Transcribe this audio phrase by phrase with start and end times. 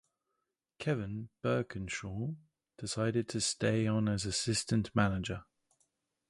[0.79, 2.35] Kevin Bircumshaw
[2.79, 5.43] decided to stay on as assistant manager.